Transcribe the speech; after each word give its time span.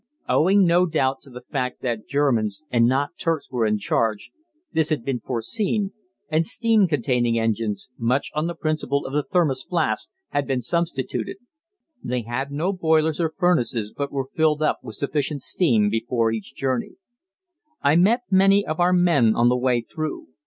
Owing 0.27 0.65
no 0.65 0.87
doubt 0.87 1.21
to 1.21 1.29
the 1.29 1.43
fact 1.51 1.83
that 1.83 2.07
Germans 2.07 2.63
and 2.71 2.87
not 2.87 3.15
Turks 3.19 3.51
were 3.51 3.67
in 3.67 3.77
charge, 3.77 4.31
this 4.73 4.89
had 4.89 5.05
been 5.05 5.19
foreseen, 5.19 5.91
and 6.27 6.43
steam 6.43 6.87
containing 6.87 7.37
engines, 7.37 7.91
much 7.99 8.31
on 8.33 8.47
the 8.47 8.55
principle 8.55 9.05
of 9.05 9.13
the 9.13 9.21
thermos 9.21 9.61
flask, 9.63 10.09
had 10.29 10.47
been 10.47 10.59
substituted. 10.59 11.37
They 12.03 12.23
had 12.23 12.51
no 12.51 12.73
boilers 12.73 13.19
or 13.21 13.29
furnaces, 13.37 13.93
but 13.95 14.11
were 14.11 14.31
filled 14.33 14.63
up 14.63 14.79
with 14.81 14.95
sufficient 14.95 15.43
steam 15.43 15.91
before 15.91 16.31
each 16.31 16.55
journey. 16.55 16.93
I 17.83 17.95
met 17.95 18.21
many 18.31 18.65
of 18.65 18.79
our 18.79 18.93
men 18.93 19.35
on 19.35 19.49
the 19.49 19.55
way 19.57 19.81
through. 19.81 20.29